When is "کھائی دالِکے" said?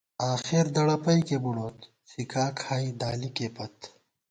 2.59-3.47